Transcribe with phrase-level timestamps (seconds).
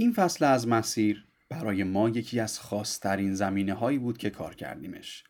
[0.00, 5.24] این فصل از مسیر برای ما یکی از خاصترین زمینه هایی بود که کار کردیمش.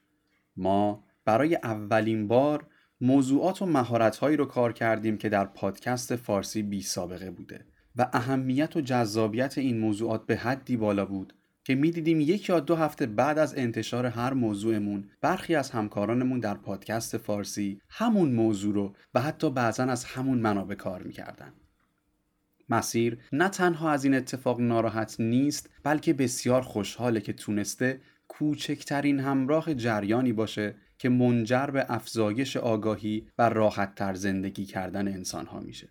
[0.56, 2.66] ما برای اولین بار
[3.00, 8.10] موضوعات و مهارت هایی رو کار کردیم که در پادکست فارسی بی سابقه بوده و
[8.12, 11.34] اهمیت و جذابیت این موضوعات به حدی بالا بود
[11.64, 16.54] که می‌دیدیم یک یا دو هفته بعد از انتشار هر موضوعمون برخی از همکارانمون در
[16.54, 21.52] پادکست فارسی همون موضوع رو و حتی بعضا از همون منابع کار می‌کردن.
[22.70, 29.74] مسیر نه تنها از این اتفاق ناراحت نیست بلکه بسیار خوشحاله که تونسته کوچکترین همراه
[29.74, 35.88] جریانی باشه که منجر به افزایش آگاهی و راحتتر زندگی کردن انسان ها میشه.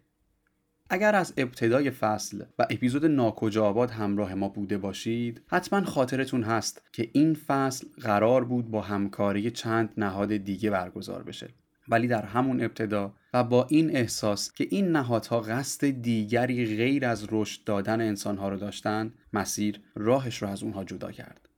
[0.90, 6.82] اگر از ابتدای فصل و اپیزود ناکجا آباد همراه ما بوده باشید حتما خاطرتون هست
[6.94, 11.50] که این فصل قرار بود با همکاری چند نهاد دیگه برگزار بشه
[11.90, 17.28] ولی در همون ابتدا و با این احساس که این نهادها قصد دیگری غیر از
[17.32, 21.50] رشد دادن انسانها رو داشتن مسیر راهش رو از اونها جدا کرد.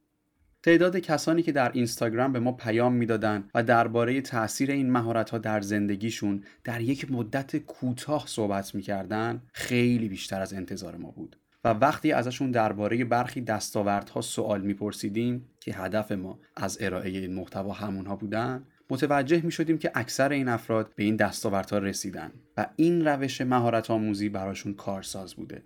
[0.64, 5.62] تعداد کسانی که در اینستاگرام به ما پیام می‌دادند و درباره تاثیر این مهارت در
[5.62, 11.38] زندگیشون در یک مدت کوتاه صحبت می‌کردن خیلی بیشتر از انتظار ما بود.
[11.64, 17.74] و وقتی ازشون درباره برخی دستاوردها سوال میپرسیدیم که هدف ما از ارائه این محتوا
[17.74, 23.08] همونها بودن متوجه می شدیم که اکثر این افراد به این دستاوردها رسیدن و این
[23.08, 25.64] روش مهارت آموزی براشون کارساز بوده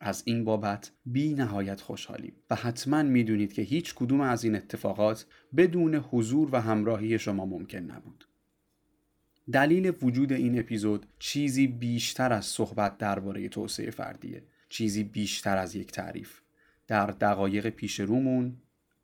[0.00, 5.26] از این بابت بی نهایت خوشحالیم و حتما می‌دونید که هیچ کدوم از این اتفاقات
[5.56, 8.28] بدون حضور و همراهی شما ممکن نبود.
[9.52, 15.92] دلیل وجود این اپیزود چیزی بیشتر از صحبت درباره توسعه فردیه چیزی بیشتر از یک
[15.92, 16.40] تعریف
[16.86, 18.56] در دقایق پیش رومون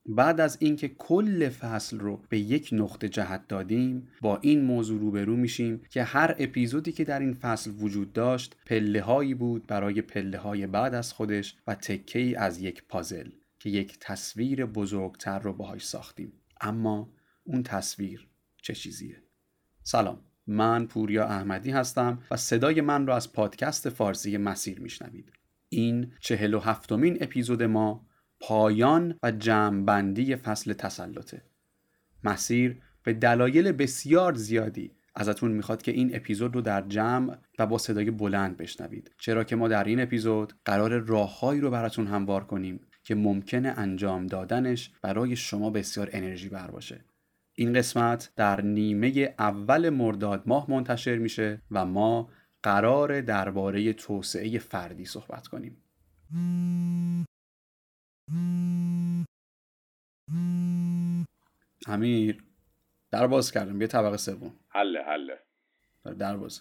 [0.08, 5.36] بعد از اینکه کل فصل رو به یک نقطه جهت دادیم با این موضوع روبرو
[5.36, 10.38] میشیم که هر اپیزودی که در این فصل وجود داشت پله هایی بود برای پله
[10.38, 15.52] های بعد از خودش و تکه ای از یک پازل که یک تصویر بزرگتر رو
[15.52, 16.32] باهاش ساختیم.
[16.60, 17.12] اما
[17.44, 18.28] اون تصویر
[18.62, 19.22] چه چیزیه؟
[19.82, 25.32] سلام من پوریا احمدی هستم و صدای من رو از پادکست فارسی مسیر میشنوید.
[25.68, 28.07] این چهل و هفتمین اپیزود ما
[28.40, 31.42] پایان و جمعبندی فصل تسلطه.
[32.24, 37.78] مسیر به دلایل بسیار زیادی ازتون می‌خواد که این اپیزود رو در جمع و با
[37.78, 39.10] صدای بلند بشنوید.
[39.18, 44.26] چرا که ما در این اپیزود قرار راههایی رو براتون هموار کنیم که ممکنه انجام
[44.26, 47.04] دادنش برای شما بسیار انرژی بر باشه.
[47.54, 52.30] این قسمت در نیمه اول مرداد ماه منتشر میشه و ما
[52.62, 55.76] قرار درباره توسعه فردی صحبت کنیم.
[61.86, 62.44] امیر
[63.10, 63.80] در باز کردم.
[63.80, 64.54] یه طبقه سوم.
[64.68, 65.38] حله حله.
[66.18, 66.60] در باز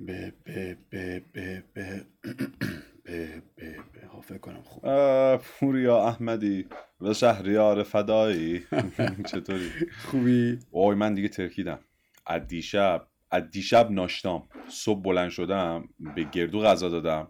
[0.00, 2.04] به به به به به
[3.04, 4.38] به به.
[4.38, 4.84] کنم خوب.
[5.36, 6.68] پوریا احمدی؟
[7.00, 8.66] و شهریار فدایی.
[9.32, 9.70] چطوری؟
[10.04, 11.78] خوبی؟ وای من دیگه ترکیدم.
[12.28, 17.28] از دیشب از دیشب ناشتام صبح بلند شدم به گردو غذا دادم.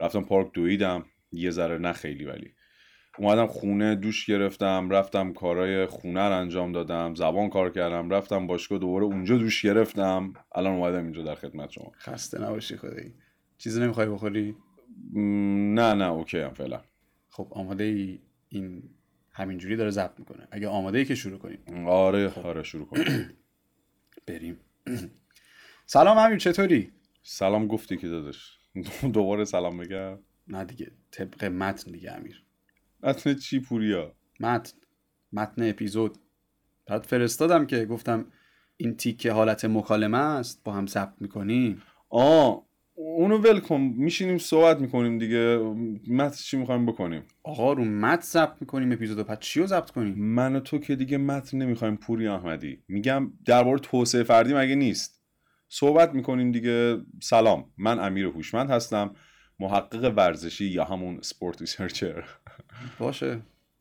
[0.00, 1.04] رفتم پارک دویدم.
[1.32, 2.54] یه ذره نه خیلی ولی.
[3.18, 4.90] اومدم خونه دوش گرفتم.
[4.90, 7.14] رفتم کارهای خونه رو انجام دادم.
[7.14, 8.10] زبان کار کردم.
[8.10, 10.32] رفتم باشگاه دوباره اونجا دوش گرفتم.
[10.54, 11.92] الان اومدم اینجا در خدمت شما.
[11.98, 13.14] خسته نباشی خدایی.
[13.58, 14.56] چیزی نمی‌خوای بخوری؟
[15.14, 16.80] نه نه اوکی هم فعلا.
[17.28, 18.18] خب آماده ای
[18.48, 18.82] این
[19.32, 20.48] همینجوری داره ضبط می‌کنه.
[20.50, 21.88] اگه آماده ای که شروع کنیم.
[21.88, 22.46] آره خب.
[22.46, 23.04] آره شروع کنیم.
[24.26, 24.60] بریم.
[25.86, 26.92] سلام امیر چطوری؟
[27.22, 28.58] سلام گفتی که دادش
[29.12, 30.18] دوباره سلام بگم.
[30.48, 32.44] نه دیگه طبق متن دیگه امیر.
[33.02, 34.78] متن چی پوریا؟ متن.
[35.32, 36.18] متن اپیزود.
[36.86, 38.32] برات فرستادم که گفتم
[38.76, 41.82] این تیکه حالت مکالمه است با هم ضبط می‌کنیم.
[42.08, 45.58] آه اونو ول کن میشینیم صحبت می‌کنیم دیگه.
[46.08, 50.14] متن چی می‌خوایم بکنیم؟ آقا رو متن ضبط می‌کنیم اپیزودو پس چی رو ضبط کنیم؟
[50.18, 52.78] من و تو که دیگه متن نمی‌خوایم پوریا احمدی.
[52.88, 55.22] میگم درباره توسعه فردی مگه نیست.
[55.68, 57.00] صحبت می‌کنیم دیگه.
[57.22, 57.64] سلام.
[57.78, 59.14] من امیر هوشمند هستم.
[59.58, 62.24] محقق ورزشی یا همون sport researcher.
[62.98, 63.40] باشه.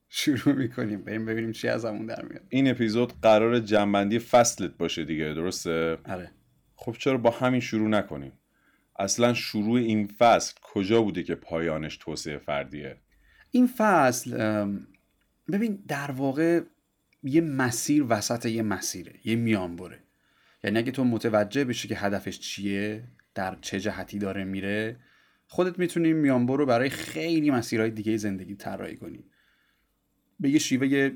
[0.09, 1.03] شروع می‌کنیم.
[1.03, 2.43] بریم ببینیم چی از همون در میاد.
[2.49, 5.33] این اپیزود قرار جنبندی فصلت باشه دیگه.
[5.33, 6.31] درسته؟ آره.
[6.75, 8.31] خب چرا با همین شروع نکنیم؟
[8.99, 12.97] اصلا شروع این فصل کجا بوده که پایانش توسعه فردیه؟
[13.51, 14.37] این فصل
[15.51, 16.61] ببین در واقع
[17.23, 19.99] یه مسیر وسط یه مسیره یه میانبره.
[20.63, 23.03] یعنی اگه تو متوجه بشی که هدفش چیه
[23.35, 24.99] در چه جهتی داره میره
[25.47, 29.25] خودت می‌تونی میانبر رو برای خیلی مسیرهای دیگه زندگی طراحی کنی.
[30.39, 31.11] به یه شیوه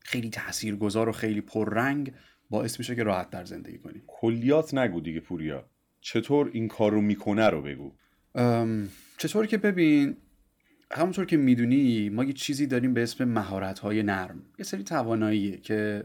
[0.00, 2.12] خیلی تاثیرگذار و خیلی پررنگ
[2.50, 4.02] باعث میشه که راحت در زندگی کنی.
[4.06, 5.70] کلیات نگو دیگه پوریا.
[6.02, 7.92] چطور این کار رو می‌کنه رو بگو.
[9.18, 10.16] چطور که ببین
[10.90, 14.42] همونطور که می‌دونی ما یه چیزی داریم به اسم مهارت های نرم.
[14.58, 16.04] یه سری تواناییه که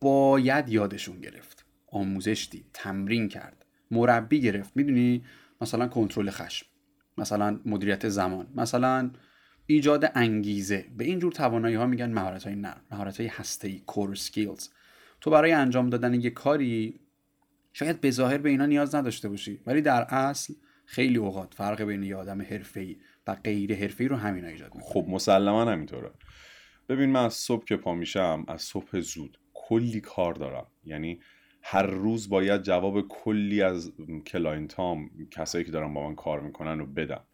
[0.00, 1.66] باید یادشون گرفت.
[1.86, 4.72] آموزش دید تمرین کرد مربی گرفت.
[4.74, 5.24] می‌دونی؟
[5.60, 6.66] مثلا کنترل خشم
[7.18, 9.10] مثلا مدیریت زمان مثلا
[9.66, 10.86] ایجاد انگیزه.
[10.96, 14.68] به این جور توانایی ها میگن مهارت های نرم مهارت های هسته ای core skills
[15.20, 17.00] تو برای انجام دادن یه کاری
[17.72, 20.54] شاید به ظاهر به اینا نیاز نداشته باشی ولی در اصل
[20.84, 22.96] خیلی اوقات فرق بین یه آدم حرفه‌ای
[23.26, 24.92] و غیر حرفه‌ای رو همینا ایجاد می‌کنه.
[24.92, 26.10] خب مسلما همینطوره
[26.88, 30.66] ببین من از صبح که پا میشم از صبح زود کلی کار دارم.
[30.84, 31.20] یعنی
[31.62, 33.92] هر روز باید جواب کلی از
[34.26, 37.24] client ام کسایی که دارن با من کار می‌کنن رو بدم.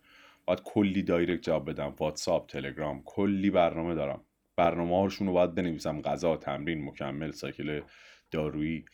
[0.46, 4.20] باید کلی direct جواب بدم واتساپ تلگرام کلی برنامه دارم.
[4.56, 7.80] برنامه هاشون رو باید بنویسم غذا تمرین مکمل cycle
[8.30, 8.84] دارویی.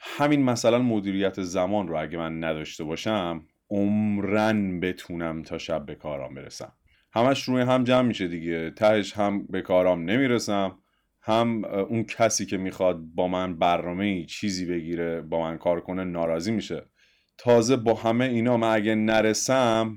[0.00, 6.34] همین مثلا مدیریت زمان رو اگه من نداشته باشم عمراً بتونم تا شب به کارام
[6.34, 6.72] برسم.
[7.12, 8.70] همش روی هم جمع میشه دیگه.
[8.70, 10.78] تهش هم به کارام نمی‌رسم
[11.22, 16.04] هم اون کسی که می‌خواد با من برنامه ای چیزی بگیره با من کار کنه
[16.04, 16.82] ناراضی میشه.
[17.38, 19.96] تازه با همه اینا من اگه نرسم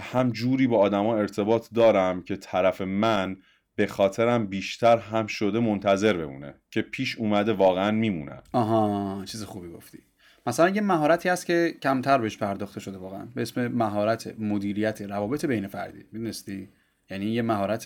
[0.00, 3.36] هم جوری با آدما ارتباط دارم که طرف من
[3.76, 9.68] به خاطرم بیشتر هم شده منتظر بمونه که پیش اومده واقعا میمونن آها چیز خوبی
[9.68, 9.98] گفتی.
[10.46, 13.26] مثلا یه مهارتی هست که کمتر بهش پرداخته شده واقعا.
[13.34, 16.04] به اسم مهارت مدیریت روابط بین فردی.
[16.12, 16.68] می‌دونستی؟
[17.10, 17.82] یعنی یه مهارت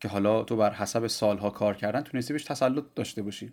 [0.00, 3.52] که حالا تو بر حسب سالها کار کردن تونستی بهش تسلط داشته باشی.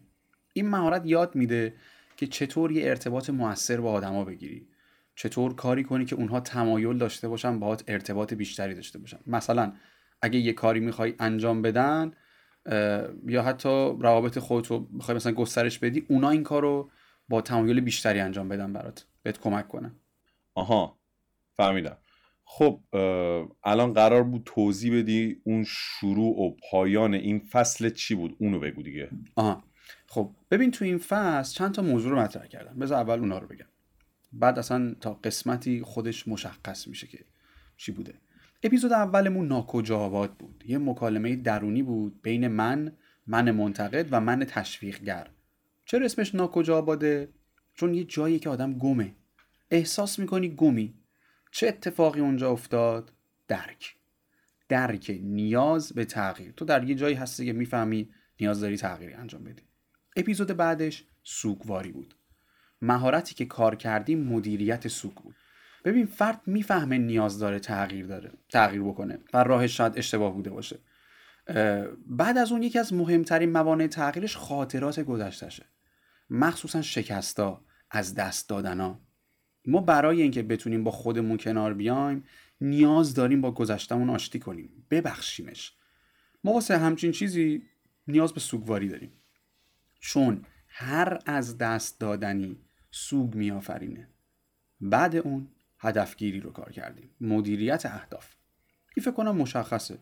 [0.54, 1.74] این مهارت یاد میده
[2.18, 4.68] که چطور یه ارتباط موثر با آدما بگیری.
[5.16, 9.20] چطور کاری کنی که اونها تمایل داشته باشن باهات ارتباط بیشتری داشته باشن.
[9.28, 9.74] مثلا
[10.22, 12.12] اگه یه کاری می‌خوای انجام بدن
[13.28, 13.70] یا حتی
[14.00, 16.92] روابط خودت رو می‌خوای مثلا گسترش بدی اونا این کار رو
[17.30, 19.96] با تمایل بیشتری انجام بدن برات بهت کمک کنن.
[20.54, 21.00] آها
[21.54, 21.98] فهمیدم.
[22.46, 22.82] خب
[23.64, 28.84] الان قرار بود توضیح بدی اون شروع و پایان این فصل چی بود؟ اونو بگو
[28.84, 29.10] دیگه.
[29.36, 29.64] آها.
[30.08, 32.80] خب ببین تو این فصل چند تا موضوع رو مطرح کردم.
[32.80, 33.66] بذار اول اونا رو بگم.
[34.34, 37.26] بعد اصلا تا قسمتی خودش مشخص میشه که
[37.78, 38.14] چی بوده.
[38.66, 40.64] اپیزود اولمون ناکجا آباد بود.
[40.68, 42.92] یه مکالمه درونی بود بین من
[43.28, 45.28] من منتقد و من تشویقگر.
[45.86, 47.30] چرا اسمش ناکجا آباده؟
[47.74, 49.16] چون یه جایی که آدم گمه.
[49.72, 50.94] احساس می‌کنی گمی.
[51.52, 53.12] چه اتفاقی اونجا افتاد؟
[53.48, 53.96] درک.
[54.70, 56.52] درک نیاز به تغییر.
[56.52, 58.10] تو در یه جایی هستی که می‌فهمی
[58.40, 59.64] نیاز داری تغییری انجام بدی.
[60.16, 62.16] اپیزود بعدش سوگواری بود.
[62.82, 65.36] مهارتی که کار کردی مدیریت سوگ بود.
[65.86, 70.80] ببین فرد می‌فهمه نیاز داره تغییر داره تغییر بکنه و راهش شاید اشتباه بوده باشه.
[72.08, 75.66] بعد از اون یکی از مهمترین موانع تغییرش خاطرات گذشتشه
[76.30, 79.00] مخصوصا شکستا از دست دادنا
[79.66, 82.24] ما برای اینکه بتونیم با خودمون کنار بیایم
[82.62, 84.86] نیاز داریم با گذشتمون آشتی کنیم.
[84.92, 85.74] ببخشیمش.
[86.44, 87.64] ما واسه همچین چیزی
[88.08, 89.12] نیاز به سوگواری داریم.
[90.00, 92.62] چون هر از دست دادنی
[92.92, 94.10] سوگ میآفرینه.
[94.82, 95.48] بعد اون
[95.80, 97.10] هدفگیری رو کار کردیم.
[97.22, 98.36] مدیریت اهداف.
[98.96, 99.98] این فکر کنم مشخصه.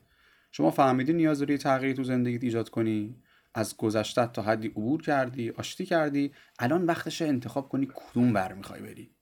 [0.51, 3.23] شما فهمیدی نیاز داری تغییری تو زندگیت ایجاد کنی؟
[3.53, 8.81] از گذشته تا حدی عبور کردی آشتی کردی؟ الان وقتش انتخاب کنی کدوم بر می‌خوای
[8.81, 9.15] بری.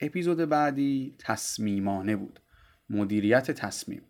[0.00, 2.40] اپیزود بعدی تصمیمانه بود.
[2.90, 4.02] مدیریت تصمیم.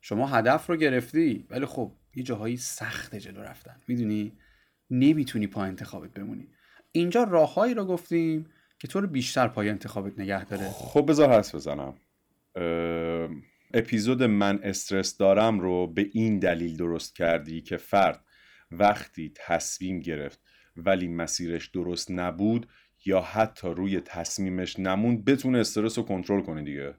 [0.00, 3.80] شما هدف رو گرفتی ولی خب یه جاهایی سخت جلو رفتن.
[3.88, 4.38] می‌دونی؟
[4.90, 6.48] نمی‌تونی پا انتخابت بمونی.
[6.92, 8.46] اینجا راههایی رو گفتیم.
[8.80, 10.70] که تو رو بیشتر پای انتخابت نگه داره.
[10.70, 11.94] خب بذار حس بزنم.
[13.74, 18.24] اپیزود من استرس دارم رو به این دلیل درست کردی که فرد
[18.70, 20.40] وقتی تصمیم گرفت
[20.76, 22.66] ولی مسیرش درست نبود
[23.06, 26.94] یا حتی روی تصمیمش نموند بتونه استرس رو کنترل کنه دیگه.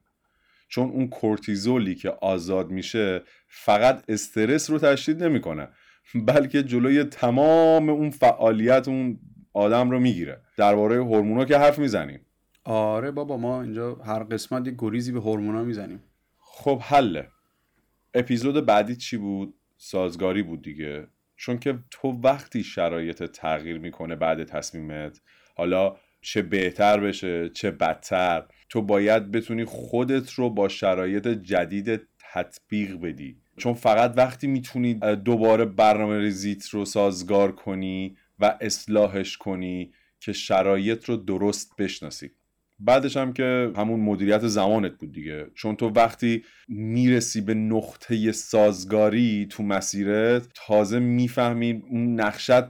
[0.68, 5.68] چون اون کورتیزولی که آزاد میشه فقط استرس رو تشدید نمی‌کنه
[6.16, 9.20] بلکه جلوی تمام اون فعالیت اون
[9.54, 10.42] آدم رو می‌گیره.
[10.58, 12.26] درباره هورمونا که حرف می‌زنیم.
[12.64, 16.04] آره بابا ما اینجا هر قسمت یه گریزی به هورمونا می‌زنیم.
[16.38, 17.28] خب حله
[18.14, 21.08] اپیزود بعدی چی بود؟ سازگاری بود دیگه.
[21.36, 25.22] چون که تو وقتی شرایط تغییر می‌کنه بعد تصمیمت
[25.56, 32.02] حالا چه بهتر بشه چه بدتر تو باید بتونی خودت رو با شرایط جدید
[32.34, 33.38] تطبیق بدی.
[33.58, 34.94] چون فقط وقتی می‌تونی
[35.26, 42.30] دوباره برنامه ریزیت رو سازگار کنی و اصلاحش کنی که شرایط رو درست بشناسی.
[42.80, 45.48] بعدش هم که همون مدیریت زمانت بود دیگه.
[45.56, 52.64] چون تو وقتی می‌رسی به نقطه سازگاری تو مسیرت تازه می‌فهمی اون نقشت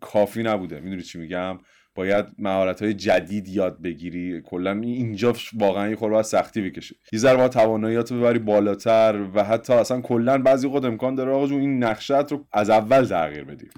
[0.00, 0.80] کافی نبوده.
[0.80, 1.58] می‌دونی چی میگم؟
[1.94, 4.42] باید مهارت های جدید یاد بگیری.
[4.44, 6.94] کلا اینجا واقعا یه خورده سختی بکشی.
[7.12, 11.46] یه ذره با تواناییات ببری بالاتر و حتی اصلا کلا بعضی خود امکان داره آقا
[11.46, 13.68] این نقشت رو از اول تغییر بدی.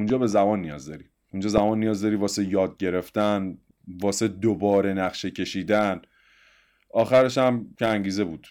[0.00, 1.04] اونجا به زمان نیاز داری.
[1.32, 3.58] اونجا زمان نیاز داری واسه یاد گرفتن
[4.00, 6.02] واسه دوباره نقشه کشیدن.
[6.90, 8.46] آخرش هم که انگیزه بود.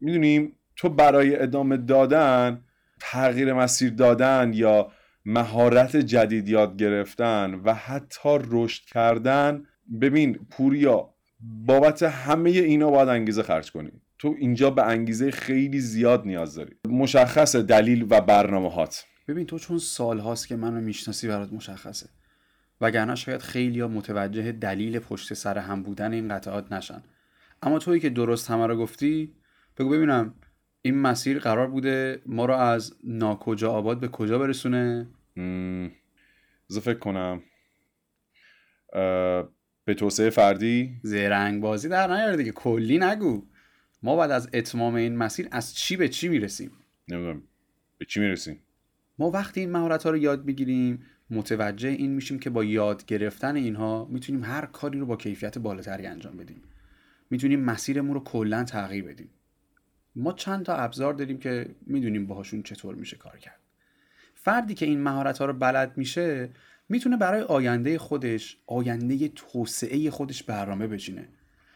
[0.00, 2.64] می‌دونیم تو برای ادامه دادن
[3.00, 4.92] تغییر مسیر دادن یا
[5.24, 9.64] مهارت جدید یاد گرفتن و حتی رشد کردن
[10.00, 13.90] ببین پوریا بابت همه اینا باید انگیزه خرج کنی.
[14.18, 16.76] تو اینجا به انگیزه خیلی زیاد نیاز داری.
[16.88, 22.08] مشخص دلیل و برنامه هات ببین تو چون سال هاست که منو می‌شناسی برات مشخصه.
[22.80, 27.02] وگرنه شاید خیلی ها متوجه دلیل پشت سر هم بودن این قطعات نشن.
[27.62, 29.34] اما تویی که درست همه رو گفتی
[29.78, 30.34] بگو ببینم
[30.82, 35.08] این مسیر قرار بوده ما رو از ناکجا آباد به کجا برسونه؟
[36.82, 37.42] فکر کنم.
[39.84, 42.52] به توسعه فردی؟ زرنگ بازی در نیاره دیگه.
[42.52, 43.46] کلی نگو.
[44.02, 46.70] ما بعد از اتمام این مسیر از چی به چی می‌رسیم؟
[47.08, 47.42] نمی‌دونم.
[47.98, 48.58] به چی می‌رسیم؟
[49.18, 53.56] ما وقتی این مهارت ها رو یاد می‌گیریم متوجه این میشیم که با یاد گرفتن
[53.56, 56.62] اینها می‌تونیم هر کاری رو با کیفیت بالاتری انجام بدیم.
[57.30, 59.30] می‌تونیم مسیرمون رو کلا تغییر بدیم.
[60.16, 63.58] ما چند تا ابزار داریم که می‌دونیم باهاشون چطور میشه کار کرد.
[64.34, 66.50] فردی که این مهارت ها رو بلد میشه
[66.88, 71.28] می‌تونه برای آینده خودش آینده توسعه خودش برنامه بچینه.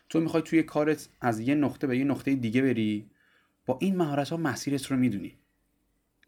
[0.08, 3.10] تو می‌خوای توی کارت از یه نقطه به یه نقطه دیگه بری
[3.66, 5.34] با این مهارت ها مسیرت رو می‌دونی.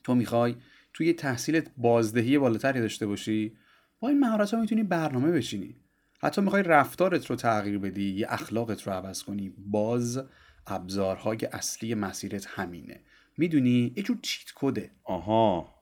[0.05, 0.55] تو می‌خوای
[0.93, 3.57] توی تحصیلت بازدهی بالاتری داشته باشی
[4.01, 5.77] با این مهارت ها می‌تونی برنامه بچینی.
[6.23, 9.55] حتی می‌خوای رفتارت رو تغییر بدی یا اخلاقت رو عوض کنی.
[9.59, 10.23] باز
[10.67, 13.01] ابزارهای اصلی مسیرت همینه.
[13.39, 15.75] می‌دونی یه جور چیت کده آها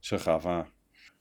[0.00, 0.64] چه خفن.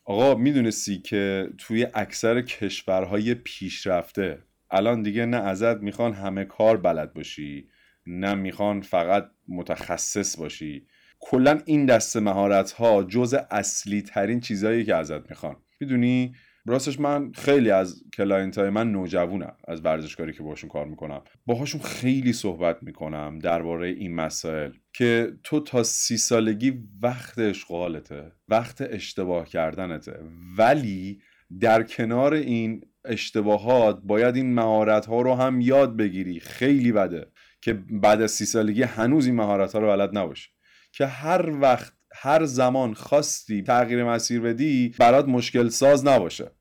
[0.05, 7.13] آقا می‌دونستی که توی اکثر کشورهای پیشرفته الان دیگه نه ازت می‌خوان همه کار بلد
[7.13, 7.69] باشی
[8.07, 10.87] نه می‌خوان فقط متخصص باشی.
[11.25, 15.55] کلا این دسته مهارت ها جز اصلی ترین چیزهایی که ازت می‌خوان.
[15.79, 21.21] می‌دونی؟ راستش من خیلی از client های من نوجوونن از ورزشکاری که باشون کار می‌کنم.
[21.45, 28.81] باهاشون خیلی صحبت می‌کنم درباره این مسائل که تو تا سی سالگی وقت اشغالته وقت
[28.81, 30.19] اشتباه کردنته.
[30.57, 31.21] ولی
[31.59, 36.39] در کنار این اشتباهات باید این مهارت ها رو هم یاد بگیری.
[36.39, 37.27] خیلی بده
[37.61, 40.52] که بعد از سی سالگی هنوز این مهارت ها رو بلد نباشی.
[40.97, 46.51] که هر وقت هر زمان خواستی تغییر مسیر بدی برات مشکل ساز نباشه.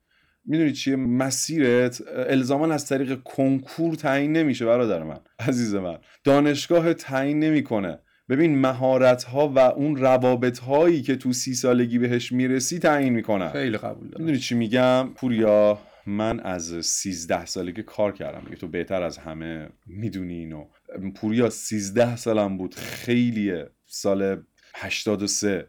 [0.45, 5.99] می‌دونی چیه؟ مسیرت الزاما از طریق کنکور تعیین نمیشه برادر من عزیز من.
[6.25, 7.99] دانشگاه تعیین نمی‌کنه.
[8.29, 13.49] ببین مهارت ها و اون روابط هایی که تو سی سالگی بهش می‌رسی تعیین می‌کنه
[13.49, 14.25] خیلی قبول دارم.
[14.25, 20.35] می‌دونی چی میگم؟ پوریا من از سیزده سالگی کار کردم تو بهتر از همه می‌دونی
[20.35, 20.69] اینو.
[21.15, 24.43] پوریا سیزده سالم بود خیلیه سال
[24.75, 25.69] 83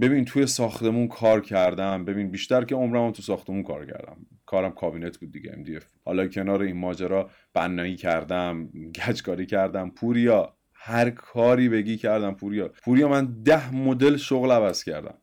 [0.00, 2.04] ببین توی ساختمون کار کردم.
[2.04, 4.16] ببین بیشتر که عمرم تو ساختمون کار کردم.
[4.46, 9.90] کارم کابینت بود دیگه MDF حالا کنار این ماجرا بنایی کردم گچکاری کردم.
[9.90, 12.68] پوریا هر کاری بگی کردم پوریا.
[12.68, 15.18] پوریا من ده مدل شغل عوض کردم.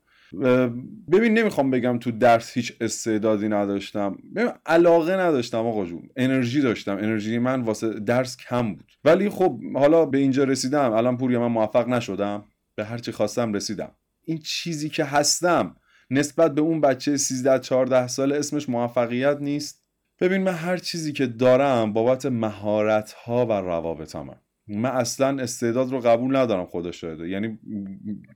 [1.12, 4.18] ببین نمی‌خوام بگم تو درس هیچ استعدادی نداشتم.
[4.36, 6.08] ببین علاقه نداشتم آقا جون.
[6.16, 6.96] انرژی داشتم.
[6.96, 8.92] انرژی من واسه درس کم بود.
[9.04, 10.92] ولی خب حالا به اینجا رسیدم.
[10.92, 12.44] الان پوریا من موفق نشدم.
[12.74, 13.90] به هر چی خواستم رسیدم.
[14.24, 15.76] این چیزی که هستم
[16.10, 19.82] نسبت به اون بچه 13 14 سال اسمش موفقیت نیست.
[20.20, 24.34] ببین من هر چیزی که دارم بابت مهارت ها و روابطمه
[24.76, 27.58] من اصلا استعداد رو قبول ندارم خدا شده یعنی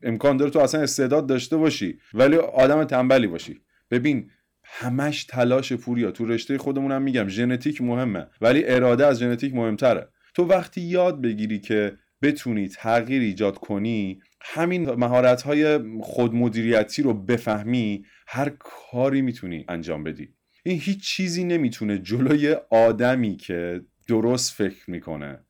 [0.03, 3.61] امکان داره تو اصلا استعداد داشته باشی ولی آدم تنبلی باشی.
[3.91, 4.31] ببین
[4.65, 6.11] همش تلاش پوریا.
[6.11, 10.09] تو رشته خودمونم میگم ژنتیک مهمه ولی اراده از ژنتیک مهمتره.
[10.35, 18.05] تو وقتی یاد بگیری که بتونی تغییر ایجاد کنی همین مهارت های خودمدیریتی رو بفهمی
[18.27, 20.29] هر کاری می‌تونی انجام بدی.
[20.65, 25.46] این هیچ چیزی نمی‌تونه جلوی آدمی که درست فکر می‌کنه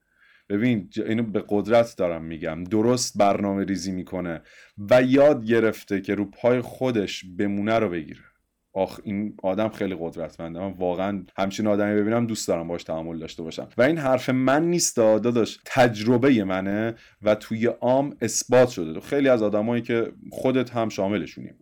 [0.49, 2.65] ببین اینو به قدرت دارم میگم.
[2.65, 4.43] درست برنامه ریزی می‌کنه
[4.91, 8.21] و یاد گرفته که رو پای خودش بمونه رو بگیره.
[8.73, 10.61] آخ این آدم خیلی قدرتمنده.
[10.61, 13.69] من واقعا همچین آدمی ببینم دوست دارم باش تعامل داشته باشم.
[13.79, 15.59] و این حرف من نیست داداش.
[15.65, 19.01] تجربه منه و توی عام اثبات شده.
[19.01, 21.55] خیلی از آدمایی که خودت هم شاملشونیم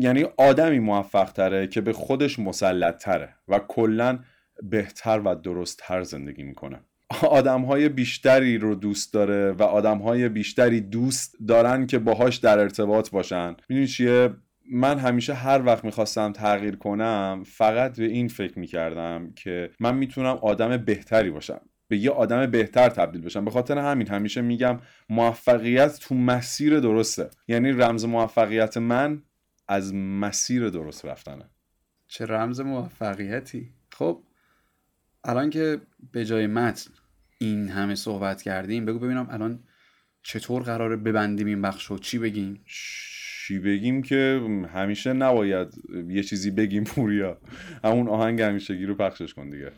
[0.00, 4.18] یعنی آدمی موفق تره که به خودش مسلط تره و کلا
[4.62, 6.80] بهتر و درستتر زندگی می‌کنه.
[7.22, 12.58] آدم های بیشتری رو دوست داره و آدم های بیشتری دوست دارن که باهاش در
[12.58, 13.56] ارتباط باشن.
[13.68, 14.30] می‌دونی چیه؟
[14.72, 20.36] من همیشه هر وقت می‌خواستم تغییر کنم فقط به این فکر می‌کردم که من می‌تونم
[20.42, 21.60] آدم بهتری باشم.
[21.88, 23.44] به یه آدم بهتر تبدیل بشم.
[23.44, 27.30] به خاطر همین همیشه میگم موفقیت تو مسیر درسته.
[27.48, 29.22] یعنی رمز موفقیت من
[29.68, 31.50] از مسیر درست رفتنه.
[32.06, 34.22] چه رمز موفقیتی؟ خب
[35.24, 35.80] الان که
[36.12, 36.90] به جای متن
[37.38, 38.86] این همه صحبت کردیم.
[38.86, 39.58] بگو ببینم الان
[40.22, 44.40] چطور قراره ببندیم این بخش و چی بگیم؟ چی بگیم که
[44.74, 45.68] همیشه نباید
[46.08, 47.38] یه چیزی بگیم پوریا.
[47.84, 49.72] همون آهنگ همیشگی رو پخشش کن دیگه.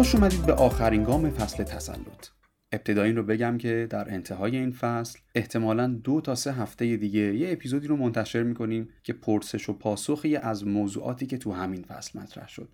[0.00, 2.28] خوش اومدید به آخرین گام فصل تسلط.
[2.72, 7.20] ابتدا این رو بگم که در انتهای این فصل احتمالا دو تا سه هفته دیگه
[7.20, 12.18] یه اپیزودی رو منتشر می‌کنیم که پرسش و پاسخی از موضوعاتی که تو همین فصل
[12.18, 12.68] مطرح شد.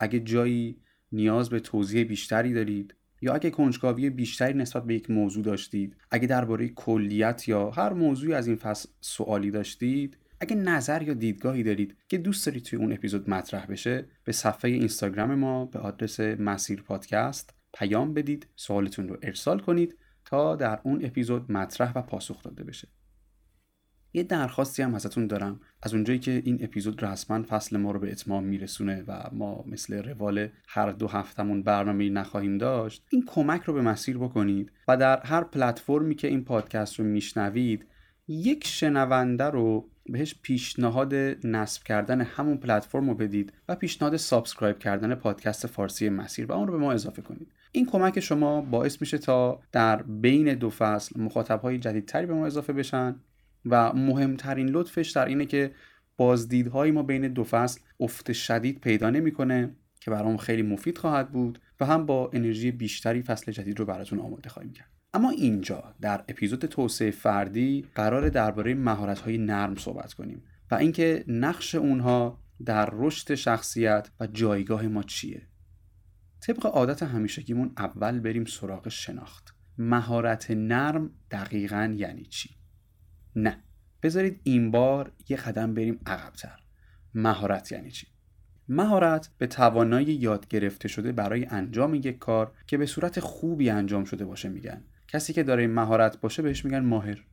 [0.00, 0.76] اگه جایی
[1.12, 6.26] نیاز به توضیح بیشتری دارید یا اگه کنجکاوی بیشتری نسبت به یک موضوع داشتید اگه
[6.26, 11.96] درباره کلیت یا هر موضوعی از این فصل سوالی داشتید اگه نظر یا دیدگاهی دارید
[12.08, 16.82] که دوست دارید توی اون اپیزود مطرح بشه به صفحه اینستاگرام ما به آدرس مسیر
[16.82, 22.64] پادکست پیام بدید سوالتون رو ارسال کنید تا در اون اپیزود مطرح و پاسخ داده
[22.64, 22.88] بشه.
[24.12, 25.60] یه درخواستی هم ازتون دارم.
[25.82, 30.02] از اونجایی که این اپیزود رسما فصل ما رو به اتمام میرسونه و ما مثل
[30.02, 35.20] روال هر دو هفتمون برنامه نخواهیم داشت این کمک رو به مسیر بکنید و در
[35.20, 37.86] هر پلتفرمی که این پادکست رو میشنوید
[38.28, 45.14] یک شنونده رو بهش پیشنهاد نصب کردن همون پلتفرم رو بدید و پیشنهاد subscribe کردن
[45.14, 47.52] پادکست فارسی مسیر و اون رو به ما اضافه کنید.
[47.72, 52.72] این کمک شما باعث میشه تا در بین دو فصل مخاطبهای جدیدتری به ما اضافه
[52.72, 53.16] بشن
[53.66, 55.70] و مهمترین لطفش در اینه که
[56.16, 61.58] بازدیدهای ما بین دو فصل افت شدید پیدا نمی‌کنه که برام خیلی مفید خواهد بود
[61.80, 64.93] و هم با انرژی بیشتری فصل جدید رو براتون آماده خواهیم کرد.
[65.14, 71.74] اما اینجا در اپیزود توسعه فردی قرار درباره مهارت‌های نرم صحبت کنیم و اینکه نقش
[71.74, 75.42] اونها در رشد شخصیت و جایگاه ما چیه.
[76.40, 79.54] طبق عادت همیشگیمون اول بریم سراغ شناخت.
[79.78, 82.50] مهارت نرم دقیقا یعنی چی؟
[83.36, 83.62] نه.
[84.02, 86.60] بذارید این بار یه قدم بریم عقبتر.
[87.14, 88.06] مهارت یعنی چی؟
[88.68, 94.04] مهارت به توانایی یاد گرفته شده برای انجام یک کار که به صورت خوبی انجام
[94.04, 94.84] شده باشه میگن.
[95.14, 97.24] کسی که داره مهارت باشه بهش میگن ماهر.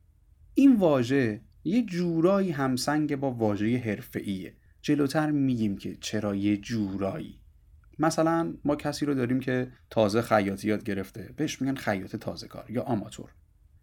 [0.54, 4.54] این واژه یه جورایی همسنگ با واژه حرفه‌ایه.
[4.82, 7.40] جلوتر میگیم که چرا یه جورایی.
[7.98, 12.70] مثلا ما کسی رو داریم که تازه خیاطی یاد گرفته بهش میگن خیاط تازه کار
[12.70, 13.30] یا آماتور.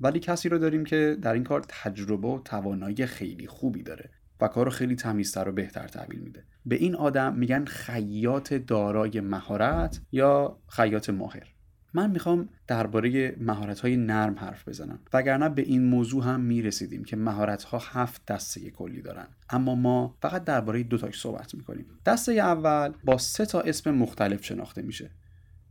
[0.02, 4.10] ولی کسی رو داریم که در این کار تجربه و توانایی خیلی خوبی داره
[4.42, 6.44] و کار رو خیلی تمیزتر و بهتر تحویل میده.
[6.66, 11.59] به این آدم میگن خیاط دارای مهارت یا خیاط ماهر.
[11.94, 15.00] من می‌خوام درباره مهارت های نرم حرف بزنم.
[15.14, 19.28] وگرنه به این موضوع هم می‌رسیدیم که مهارت ها هفت دسته کلی دارن.
[19.50, 21.86] اما ما فقط درباره دو تاش صحبت می‌کنیم.
[22.06, 25.10] دسته اول با سه تا اسم مختلف شناخته میشه.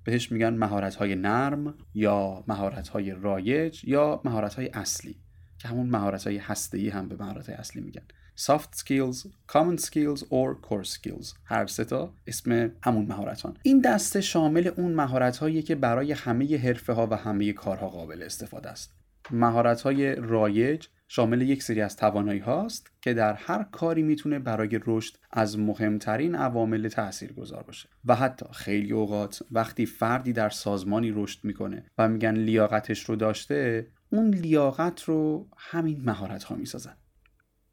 [0.04, 5.16] بهش میگن مهارت های نرم یا مهارت های رایج یا مهارت های اصلی
[5.58, 8.02] که همون مهارت های هسته هم به مهارت های اصلی میگن.
[8.38, 11.34] Soft skills, common skills or core skills.
[11.44, 13.56] هر سه تا اسم همون مهارتان.
[13.62, 18.22] این دسته شامل اون مهارت هایی که برای همه حرفه ها و همه کارها قابل
[18.22, 18.94] استفاده است.
[19.30, 24.80] مهارت های رایج شامل یک سری از توانایی هاست که در هر کاری می‌تونه برای
[24.86, 27.88] رشد از مهمترین عوامل تأثیر گذار باشه.
[28.04, 33.86] و حتی خیلی اوقات وقتی فردی در سازمانی رشد می‌کنه و میگن لیاقتش رو داشته
[34.10, 36.96] اون لیاقت رو همین مهارت ها می‌سازن.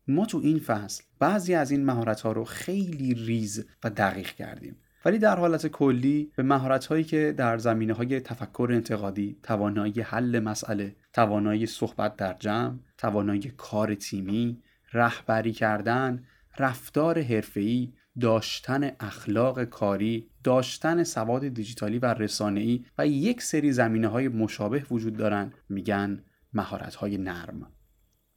[0.07, 4.75] ما تو این فصل بعضی از این مهارت ها رو خیلی ریز و دقیق کردیم
[5.05, 10.39] ولی در حالت کلی به مهارت هایی که در زمینه های تفکر انتقادی، توانایی حل
[10.39, 14.61] مسئله، توانایی صحبت در جمع، توانایی کار تیمی،
[14.93, 16.23] رهبری کردن،
[16.59, 24.27] رفتار حرفه‌ای، داشتن اخلاق کاری، داشتن سواد دیجیتالی و رسانه‌ای و یک سری زمینه های
[24.27, 27.67] مشابه وجود دارن میگن مهارت های نرم.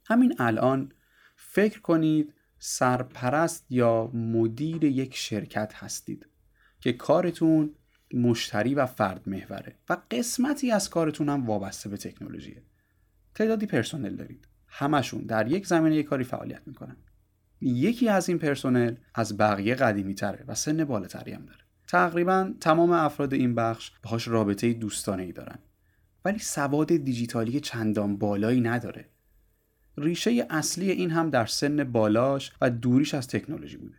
[0.05, 0.91] همین الان
[1.51, 6.27] فکر کنید سرپرست یا مدیر یک شرکت هستید
[6.79, 7.75] که کارتون
[8.13, 12.63] مشتری و فرد محوره و قسمتی از کارتون هم وابسته به تکنولوژیه.
[13.35, 14.47] تعدادی پرسنل دارید.
[14.67, 16.97] همشون در یک زمینه کاری فعالیت می‌کنن.
[17.61, 21.63] یکی از این پرسنل از بقیه قدیمی تره و سن بالاتری هم داره.
[21.87, 25.59] تقریبا تمام افراد این بخش باهاش رابطه دوستانه ای دارن.
[26.25, 29.09] ولی سواد دیجیتالی چندان بالایی نداره.
[29.97, 33.97] ریشه اصلی این هم در سن بالاش و دوریش از تکنولوژی بوده.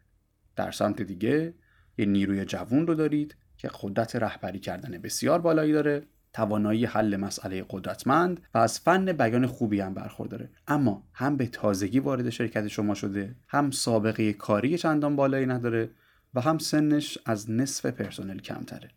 [0.56, 1.54] در سمت دیگه
[1.98, 7.64] یه نیروی جوون رو دارید که قدرت رهبری کردن بسیار بالایی داره توانایی حل مسئله
[7.70, 10.50] قدرتمند و از فن بیان خوبی هم برخورداره.
[10.68, 15.90] اما هم به تازگی وارد شرکت شما شده هم سابقه کاری چندان بالایی نداره
[16.34, 18.90] و هم سنش از نصف پرسنل کمتره.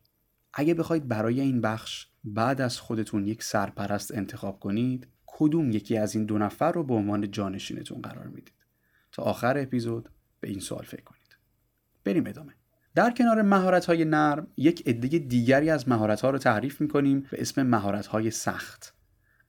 [0.54, 6.16] اگه بخواید برای این بخش بعد از خودتون یک سرپرست انتخاب کنید کدوم یکی از
[6.16, 8.54] این دو نفر رو به عنوان جانشینتون قرار می‌دید؟
[9.12, 11.38] تا آخر اپیزود به این سوال فکر کنید.
[12.04, 12.54] بریم ادامه.
[12.96, 17.42] در کنار مهارت های نرم یک عده دیگری از مهارت ها رو تعریف می‌کنیم به
[17.42, 18.94] اسم مهارت های سخت.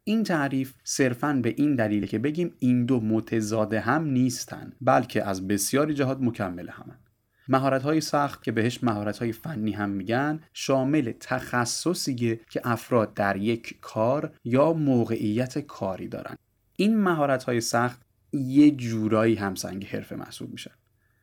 [0.05, 5.49] این تعریف صرفا به این دلیله که بگیم این دو متضاد هم نیستن بلکه از
[5.49, 6.99] بسیاری جهات مکمل همن.
[7.49, 13.37] مهارت های سخت که بهش مهارت های فنی هم میگن شامل تخصصیه که افراد در
[13.37, 16.37] یک کار یا موقعیت کاری دارن.
[16.77, 18.03] این مهارت های سخت
[18.33, 20.71] یه جورایی همسنگ حرفه محسوب میشن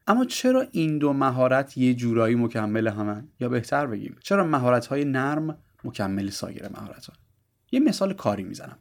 [0.08, 5.06] اما چرا این دو مهارت یه جورایی مکمل همن؟ یا بهتر بگیم چرا مهارت های
[5.06, 7.14] نرم مکمل سایر مهارت ها
[7.72, 8.78] یه مثال کاری می‌زنم.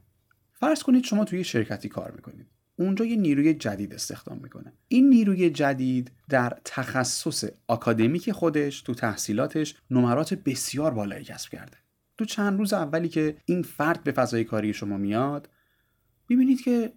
[0.53, 2.47] فرض کنید شما توی شرکتی کار می‌کنید.
[2.81, 4.73] اونجا یه نیروی جدید استخدام می‌کنه.
[4.89, 11.77] این نیروی جدید در تخصص آکادمیک خودش تو تحصیلاتش نمرات بسیار بالایی کسب کرده.
[12.19, 15.49] تو چند روز اولی که این فرد به فضای کاری شما میاد
[16.29, 16.93] می‌بینید که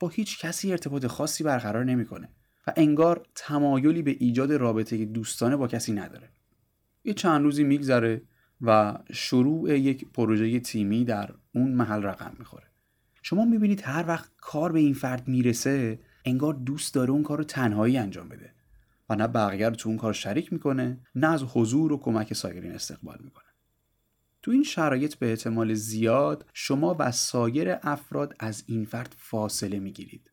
[0.00, 2.28] با هیچ کسی ارتباط خاصی برقرار نمی‌کنه
[2.66, 6.28] و انگار تمایلی به ایجاد رابطه دوستانه با کسی نداره.
[7.04, 8.22] یه چند روزی میگذره
[8.60, 12.73] و شروع یک پروژه تیمی در اون محل رقم می‌خوره.
[13.26, 17.44] شما می‌بینید هر وقت کار به این فرد می‌رسه انگار دوست داره اون کار رو
[17.44, 18.54] تنهایی انجام بده
[19.08, 22.72] و نه بقیه رو تو اون کار شریک می‌کنه نه از حضور و کمک سایرین
[22.72, 23.44] استقبال می‌کنه.
[24.42, 30.30] تو این شرایط به احتمال زیاد شما و سایر افراد از این فرد فاصله می‌گیرید.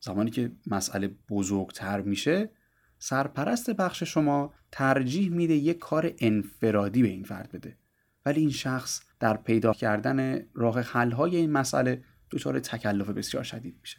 [0.00, 2.50] زمانی که مسئله بزرگتر میشه
[2.98, 7.78] سرپرست بخش شما ترجیح میده یک کار انفرادی به این فرد بده.
[8.26, 13.76] ولی این شخص در پیدا کردن راه حل های این مسئله دچار تکلف بسیار شدید
[13.80, 13.98] میشه.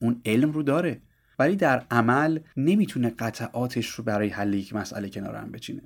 [0.00, 1.02] اون علم رو داره
[1.38, 5.82] ولی در عمل نمی‌تونه قطعاتش رو برای حل یک مسئله کنار هم بچینه.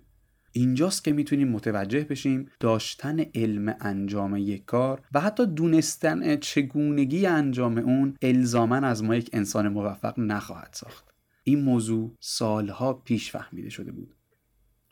[0.53, 7.79] اینجاست که می‌تونیم متوجه بشیم داشتن علم انجام یک کار و حتی دونستن چگونگی انجام
[7.79, 11.05] اون الزاما از ما یک انسان موفق نخواهد ساخت.
[11.45, 14.17] این موضوع سالها پیش فهمیده شده بود.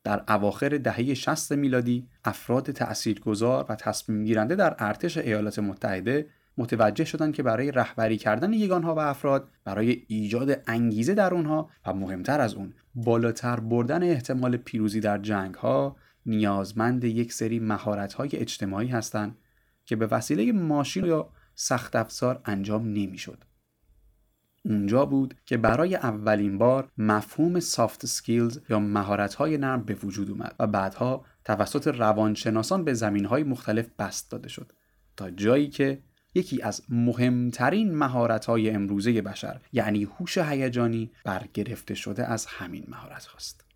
[0.09, 6.27] در اواخر دهه 60 میلادی افراد تاثیرگذار و تصمیم گیرنده در ارتش ایالات متحده
[6.59, 11.95] متوجه شدند که برای رهبری کردن یگانها و افراد برای ایجاد انگیزه در اونها و
[11.95, 18.31] مهمتر از اون بالاتر بردن احتمال پیروزی در جنگ ها نیازمند یک سری مهارت های
[18.33, 19.37] اجتماعی هستند
[19.85, 23.45] که به وسیله ماشین یا سخت افزار انجام نمی‌شد.
[24.69, 30.31] اونجا بود که برای اولین بار مفهوم soft skills یا مهارت های نرم به وجود
[30.31, 34.73] اومد و بعدها توسط روانشناسان به زمینه های مختلف بسط داده شد
[35.17, 36.03] تا جایی که
[36.35, 43.25] یکی از مهمترین مهارت های امروزه بشر یعنی هوش هیجانی برگرفته شده از همین مهارت
[43.25, 43.68] هاست.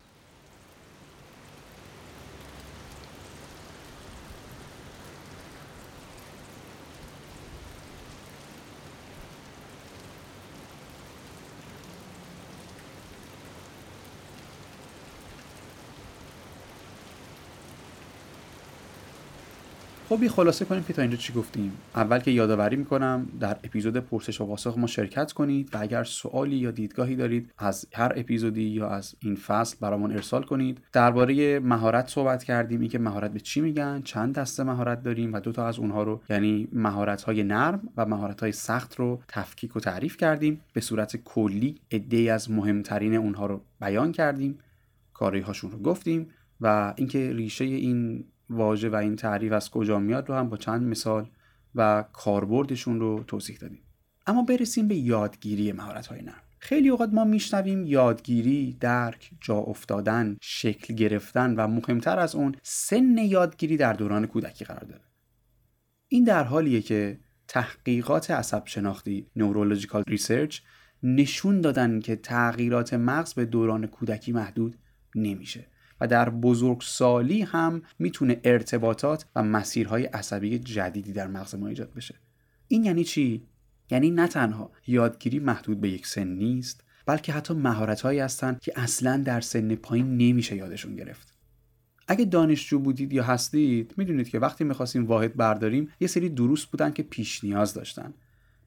[20.13, 21.71] خب یه خلاصه کنیم که تا اینجا چی گفتیم.
[21.95, 26.55] اول که یادآوری می‌کنم در اپیزود پرسش و پاسخ ما شرکت کنید و اگر سوالی
[26.55, 30.81] یا دیدگاهی دارید از هر اپیزودی یا از این فصل برامون ارسال کنید.
[30.91, 35.51] درباره مهارت صحبت کردیم اینکه مهارت به چی میگن چند دسته مهارت داریم و دو
[35.51, 39.79] تا از اونها رو یعنی مهارت های نرم و مهارت های سخت رو تفکیک و
[39.79, 40.61] تعریف کردیم.
[40.73, 44.59] به صورت کلی عده از مهمترین اونها رو بیان کردیم.
[45.13, 46.27] کاری هاشون رو گفتیم
[46.61, 50.83] و اینکه ریشه این واژه و این تعریف از کجا میاد رو هم با چند
[50.83, 51.29] مثال
[51.75, 53.81] و کاربردشون رو توضیح دادیم.
[54.27, 56.43] اما برسیم به یادگیری مهارت های نرم.
[56.59, 63.17] خیلی اوقات ما میشنویم یادگیری، درک، جا افتادن، شکل گرفتن و مهمتر از اون سن
[63.17, 65.01] یادگیری در دوران کودکی قرار داره.
[66.07, 70.59] این در حالیه که تحقیقات عصب شناختی neurological research
[71.03, 74.77] نشون دادن که تغییرات مغز به دوران کودکی محدود
[75.15, 75.67] نمیشه.
[76.07, 82.15] در بزرگسالی هم می‌تونه ارتباطات و مسیرهای عصبی جدیدی در مغز ما ایجاد بشه.
[82.67, 83.47] این یعنی چی؟
[83.91, 89.17] یعنی نه تنها یادگیری محدود به یک سن نیست بلکه حتی مهارتهایی هستند که اصلا
[89.17, 91.33] در سن پایین نمیشه یادشون گرفت.
[92.07, 96.91] اگه دانشجو بودید یا هستید می‌دونید که وقتی می‌خواستیم واحد برداریم یه سری دروس بودن
[96.91, 98.13] که پیش نیاز داشتن.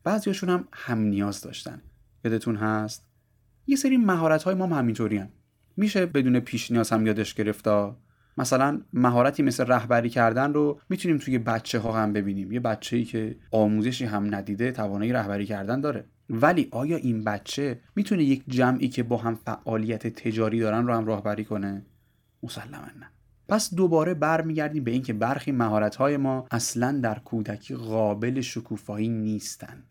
[0.05, 1.83] بعضیاشون هم هم نیاز داشتن.
[2.25, 3.07] یادتون هست؟
[3.67, 5.29] یه سری مهارت های ما هم همینطوری هم.
[5.77, 7.97] میشه بدون پیش نیاز هم یادش گرفتا؟
[8.39, 12.53] مثلا مهارتی مثل رهبری کردن رو می‌تونیم توی بچه ها هم ببینیم.
[12.53, 16.05] یه بچه ای که آموزشی هم ندیده توانایی رهبری کردن داره.
[16.31, 21.07] ولی آیا این بچه می‌تونه یک جمعی که با هم فعالیت تجاری دارن رو هم
[21.07, 21.87] راهبری کنه؟
[22.43, 23.11] مسلما نه.
[23.49, 29.83] پس دوباره برمیگردیم به اینکه برخی مهارت‌های ما اصلا در کودکی قابل شکوفایی نیستن.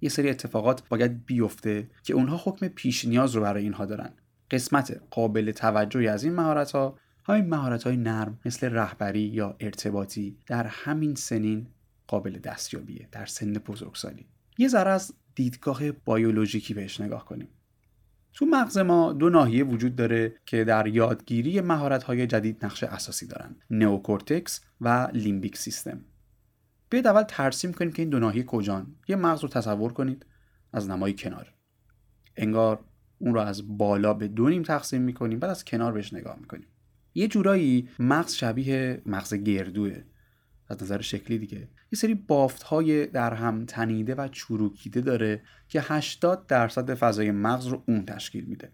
[0.00, 4.10] یه سری اتفاقات باید بیفته که اونها حکم پیش نیاز رو برای اینها دارن.
[4.52, 10.38] قسمت قابل توجهی از این مهارت ها همین مهارت های نرم مثل رهبری یا ارتباطی
[10.46, 11.66] در همین سنین
[12.06, 14.26] قابل دستیابیه در سن بزرگسالی.
[14.58, 17.48] یه ذره از دیدگاه بیولوژیکی بهش نگاه کنیم.
[18.32, 23.56] تو مغز ما دو ناحیه وجود داره که در یادگیری مهارت‌های جدید نقش اساسی دارن
[23.70, 26.04] نئوکورتکس و limbic system.
[26.90, 28.96] بیاید اول ترسیم کنیم که این دو ناحیه کجان.
[29.08, 30.26] یه مغز رو تصور کنید
[30.72, 31.52] از نمای کنار.
[32.36, 32.84] انگار
[33.22, 36.66] اون رو از بالا به دو نیم تقسیم می‌کنیم بعد از کنار بهش نگاه می‌کنیم.
[37.14, 40.02] یه جورایی مغز شبیه مغز گردوه.
[40.68, 41.68] از نظر شکلی دیگه.
[41.92, 47.66] یه سری بافت های در هم تنیده و چروکیده داره که 80 درصد فضای مغز
[47.66, 48.72] رو اون تشکیل میده.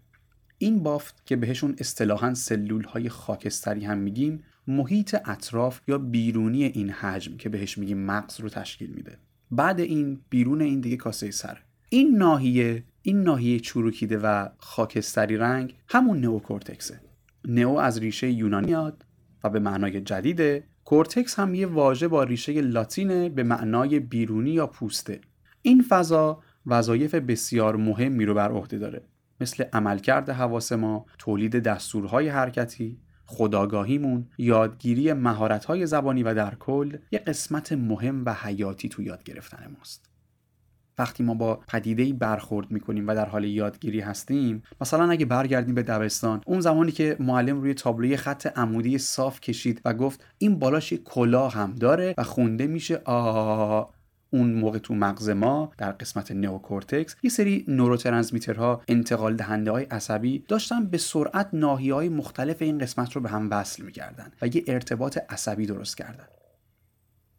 [0.57, 6.89] این بافت که بهشون اصطلاحا سلول های خاکستری هم میگیم محیط اطراف یا بیرونی این
[6.89, 9.17] حجم که بهش میگیم مغز رو تشکیل میده.
[9.51, 11.57] بعد این بیرون این دیگه کاسه سر.
[11.91, 16.99] این ناحیه این ناحیه چروکیده و خاکستری رنگ همون نئوکورتکسه.
[17.47, 19.05] نئو از ریشه یونانی میاد
[19.43, 20.63] و به معنای جدیده.
[20.85, 25.21] کورتکس هم یه واژه با ریشه لاتینه به معنای بیرونی یا پوسته.
[25.61, 29.01] این فضا وظایف بسیار مهمی رو بر عهده داره.
[29.41, 37.19] مثل عملکرد حواس ما تولید دستورهای حرکتی خداگاهیمون یادگیری مهارت‌های زبانی و در کل یه
[37.19, 40.08] قسمت مهم و حیاتی تو یاد گرفتن ماست.
[40.99, 45.83] وقتی ما با پدیده برخورد می‌کنیم و در حال یادگیری هستیم مثلا اگه برگردیم به
[45.83, 50.93] دبستان اون زمانی که معلم روی تابلوی خط عمودی صاف کشید و گفت این بالاش
[50.93, 53.83] کلاه هم داره و خونده میشه آ
[54.31, 60.45] اون موقع تو مغز ما در قسمت نئوکورتکس یه سری نوروترانسمیترها انتقال دهنده های عصبی
[60.47, 64.63] داشتن به سرعت ناحیه های مختلف این قسمت رو به هم وصل می‌کردن و یه
[64.67, 66.27] ارتباط عصبی درست کردن.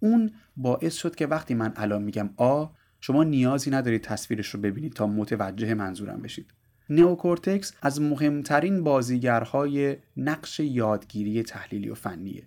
[0.01, 2.67] اون باعث شد که وقتی من الان میگم آ
[3.01, 6.55] شما نیازی ندارید تصویرش رو ببینید تا متوجه منظورم بشید.
[6.91, 12.47] نئوکورتکس از مهمترین بازیگرهای نقش یادگیری تحلیلی و فنیه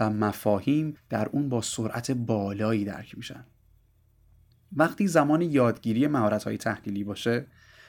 [0.00, 3.44] و مفاهیم در اون با سرعت بالایی درک میشن.
[4.72, 7.46] وقتی زمان یادگیری مهارت‌های تحلیلی باشه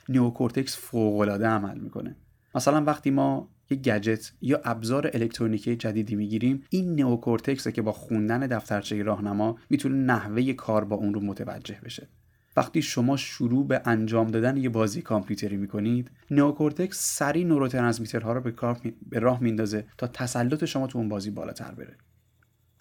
[0.09, 2.15] نئوکورتکس فوق‌العاده عمل می‌کنه.
[2.55, 6.63] مثلا وقتی ما یک گجت یا ابزار الکترونیکی جدیدی می‌گیریم.
[6.69, 12.09] این نئوکورتکس که با خوندن دفترچه راهنما می‌تونه نحوه کار با اون رو متوجه بشه.
[12.57, 18.41] وقتی شما شروع به انجام دادن یه بازی کامپیوتری می‌کنید نئوکورتکس سری neurotransmitter ها رو
[18.41, 18.79] به, کار
[19.09, 21.97] به راه میندازه تا تسلط شما تو اون بازی بالاتر بره.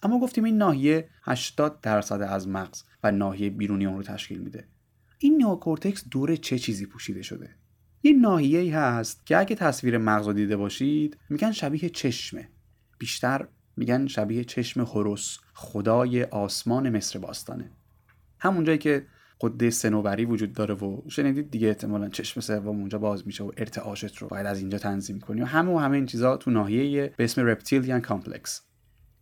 [0.03, 4.67] اما گفتیم این ناحیه 80 درصد از مغز و ناحیه بیرونی اون رو تشکیل میده.
[5.19, 7.60] این نئوکورتکس دور چه چیزی پوشیده شده؟
[8.03, 12.49] یه ناحیه ای هست که اگه تصویر مغز رو دیده باشید میگن شبیه چشمه.
[12.99, 17.71] بیشتر میگن شبیه چشم هوروس خدای آسمان مصر باستانه.
[18.39, 19.05] همون جایی که
[19.41, 24.17] غده صنوبری وجود داره و شنیدید دیگه احتمالا چشم سوم اونجا باز میشه و ارتعاشت
[24.17, 27.23] رو باید از اینجا تنظیم کنی و همه و همه این چیزا تو ناحیه به
[27.23, 28.61] اسم reptilian complex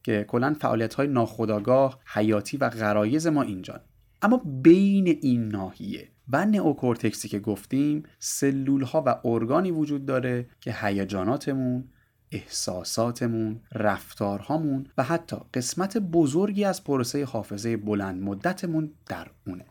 [0.03, 3.79] که کلا فعالیت های ناخودآگاه حیاتی و غرایز ما اینجان.
[4.21, 10.75] اما بین این ناحیه و نئوکورتکسی که گفتیم سلول ها و ارگانی وجود داره که
[10.81, 11.83] هیجاناتمون
[12.31, 19.65] احساساتمون رفتارهامون و حتی قسمت بزرگی از پروسه حافظه بلند مدتمون در اونه.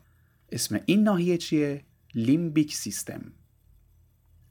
[0.52, 3.32] اسم این ناحیه چیه؟ لیمبیک سیستم.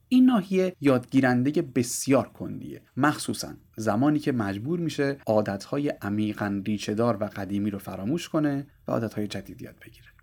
[0.08, 2.82] این ناحیه یادگیرنده بسیار کندیه.
[2.96, 9.26] مخصوصا زمانی که مجبور میشه عادتهای عمیقا ریچهدار و قدیمی رو فراموش کنه و عادتهای
[9.26, 10.17] جدید یاد بگیره.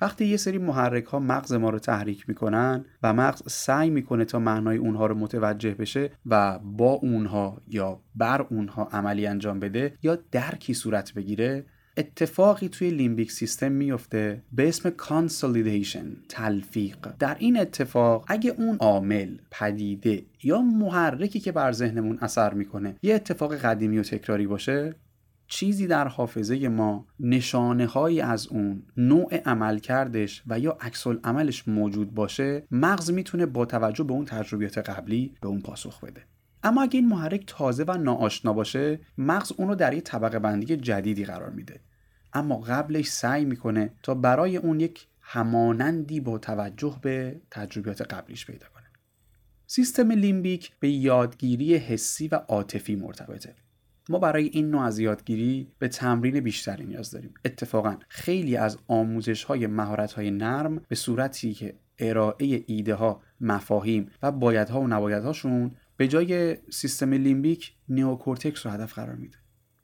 [0.00, 4.38] وقتی یه سری محرک ها مغز ما رو تحریک می‌کنن و مغز سعی می‌کنه تا
[4.38, 10.18] معنای اونها رو متوجه بشه و با اونها یا بر اونها عملی انجام بده یا
[10.32, 11.64] درکی صورت بگیره
[11.96, 16.96] اتفاقی توی limbic system میفته به اسم consolidation تلفیق.
[17.18, 23.14] در این اتفاق اگه اون عامل پدیده یا محرکی که بر ذهنمون اثر می‌کنه یه
[23.14, 24.94] اتفاق قدیمی و تکراری باشه
[25.52, 32.14] چیزی در حافظه ما نشانه هایی از اون نوع عملکردش و یا عکس العملش موجود
[32.14, 36.24] باشه مغز می‌تونه با توجه به اون تجربیات قبلی به اون پاسخ بده.
[36.62, 40.76] اما اگه این محرک تازه و ناآشنا باشه مغز اون رو در یک طبقه بندی
[40.76, 41.80] جدیدی قرار میده.
[42.32, 48.66] اما قبلش سعی می‌کنه تا برای اون یک همانندی با توجه به تجربیات قبلیش پیدا
[48.74, 48.86] کنه.
[49.66, 53.54] سیستم limbic به یادگیری حسی و عاطفی مرتبطه.
[54.10, 57.34] ما برای این نوع از یادگیری به تمرین بیشتری نیاز داریم.
[57.44, 64.10] اتفاقا خیلی از آموزش های مهارت های نرم به صورتی که ارائه ایده ها مفاهیم
[64.22, 69.36] و بایدها و نبایدهاشون به جای سیستم limbic neocortex رو هدف قرار میده.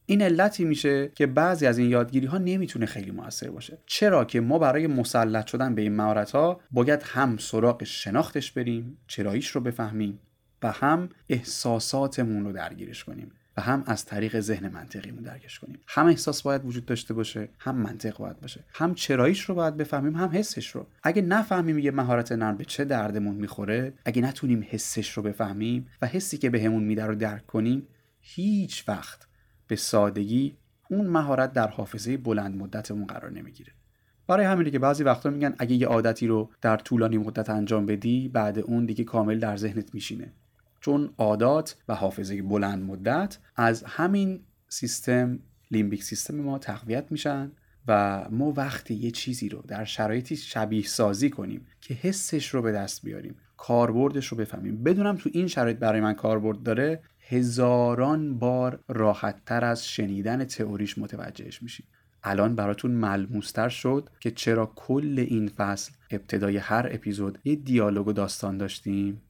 [0.07, 3.79] این علتی میشه که بعضی از این یادگیری ها نمی‌تونه خیلی موثر باشه.
[3.87, 8.99] چرا که ما برای مسلط شدن به این مهارت ها باید هم سراغ شناختش بریم
[9.07, 10.19] چراییش رو بفهمیم
[10.63, 13.33] و هم احساساتمون رو درگیرش کنیم.
[13.57, 15.79] و هم از طریق ذهن منطقیمون درکش کنیم.
[15.87, 18.65] هم احساس باید وجود داشته باشه هم منطق باید باشه.
[18.75, 20.87] هم چراییش رو باید بفهمیم هم حسش رو.
[21.03, 26.07] اگه نفهمیم یه مهارت نرم به چه دردمون می‌خوره اگه نتونیم حسش رو بفهمیم و
[26.07, 27.87] حسی که بهمون میده رو درک کنیم
[28.21, 29.27] هیچ وقت
[29.67, 30.57] به سادگی
[30.91, 33.73] اون مهارت در حافظه بلند مدتمون قرار نمی‌گیره.
[34.29, 38.29] برای همینه که بعضی وقتا میگن اگه یه عادتی رو در طولانی مدت انجام بدی
[38.29, 40.33] بعد اون دیگه کامل در ذهنت میشینه.
[40.87, 45.39] چون عادات و حافظه بلند مدت از همین سیستم
[45.71, 47.53] لیمبیک سیستم ما تقویت میشن
[47.89, 52.73] و ما وقتی یه چیزی رو در شرایطی شبیه سازی کنیم که حسش رو به
[52.73, 54.83] دست بیاریم کاربردش رو بفهمیم.
[54.83, 60.99] بدونم تو این شرایط برای من کاربرد داره هزاران بار راحت تر از شنیدن تئوریش
[60.99, 61.87] متوجهش میشیم.
[62.23, 68.13] الان براتون ملموستر شد که چرا کل این فصل ابتدای هر اپیزود یه دیالوگ و
[68.13, 69.23] داستان داشتیم.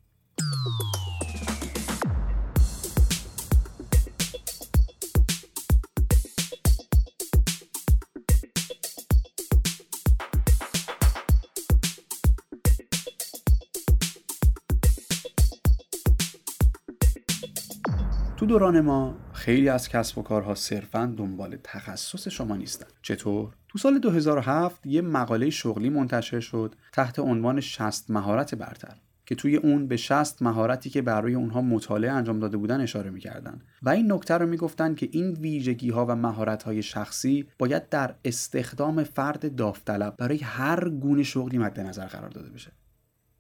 [18.47, 22.87] دوران ما خیلی از کسب و کارها صرفا دنبال تخصص شما نیستن.
[23.03, 29.35] چطور؟ تو سال 2007 یه مقاله شغلی منتشر شد تحت عنوان 60 مهارت برتر که
[29.35, 33.63] توی اون به 60 مهارتی که برای اونها مطالعه انجام داده بودن اشاره می‌کردن.
[33.83, 38.15] و این نکته رو می‌گفتن که این ویژگی ها و مهارت های شخصی باید در
[38.25, 42.73] استخدام فرد داوطلب برای هر گونه شغلی مد نظر قرار داده بشه.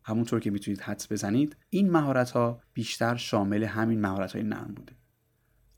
[0.06, 4.92] همونطور که می‌تونید حدس بزنید این مهارت ها بیشتر شامل همین مهارت های نرم بوده.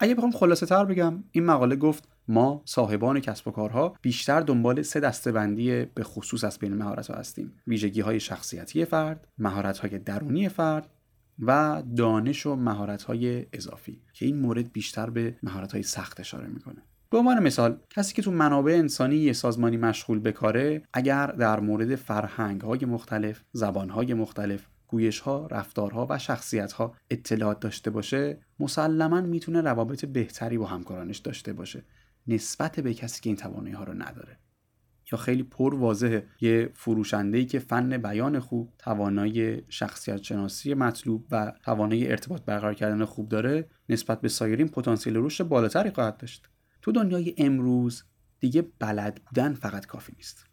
[0.01, 4.83] اگه بخوام خلاصه تر بگم این مقاله گفت ما صاحبان کسب و کارها بیشتر دنبال
[4.83, 7.53] سه دسته بندی به خصوص از بین مهارت ها هستیم.
[7.67, 10.91] ویژگی های شخصیتی فرد مهارت های درونی فرد
[11.39, 16.47] و دانش و مهارت های اضافی که این مورد بیشتر به مهارت های سخت اشاره
[16.47, 16.83] می‌کنه.
[17.11, 21.61] به عنوان مثال کسی که تو منابع انسانی یه سازمانی مشغول به کاره اگر در
[21.61, 27.91] مورد فرهنگ های مختلف زبان های مختلف گویش ها، رفتارها و شخصیت ها اطلاعات داشته
[27.91, 31.85] باشه مسلما می‌تونه روابط بهتری با همکارانش داشته باشه
[32.27, 34.39] نسبت به کسی که این توانایی ها رو نداره.
[35.13, 41.53] یا خیلی پر واضحه یه فروشنده که فن بیان خوب توانایی شخصیت شناسی مطلوب و
[41.65, 46.49] توانایی ارتباط برقرار کردن خوب داره نسبت به سایرین پتانسیل رشد بالاتری خواهد داشت.
[46.89, 48.05] تو دنیای امروز
[48.41, 50.47] دیگه بلد بودن فقط کافی نیست.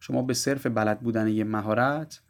[0.00, 2.20] شما به صرف بلد بودن یه مهارت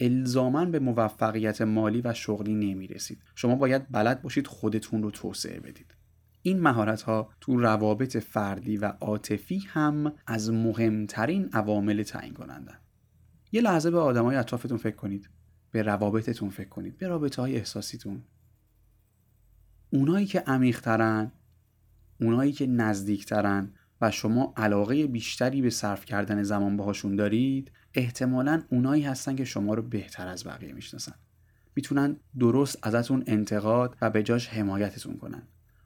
[0.00, 5.60] الزاما به موفقیت مالی و شغلی نمی رسید شما باید بلد باشید خودتون رو توسعه
[5.60, 5.94] بدید.
[6.42, 12.78] این مهارت ها تو روابط فردی و عاطفی هم از مهمترین عوامل تعیین کنندن
[13.52, 15.30] یه لحظه به آدمای اطرافتون فکر کنید.
[15.70, 16.98] به روابطتون فکر کنید.
[16.98, 18.22] به رابطه های احساسیتون.
[19.90, 21.32] اونایی که عمیقترن
[22.20, 29.02] اونایی که نزدیکترن و شما علاقه بیشتری به صرف کردن زمان باهاشون دارید احتمالا اونایی
[29.02, 31.14] هستن که شما رو بهتر از بقیه می‌شناسن.
[31.76, 35.42] می‌تونن درست ازتون انتقاد و به جاش حمایتتون کنن.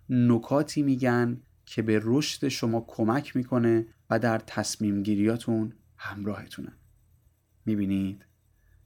[0.08, 6.76] نکاتی میگن که به رشد شما کمک می‌کنه و در تصمیم گیریاتون همراهتونن.
[7.66, 8.24] می‌بینید؟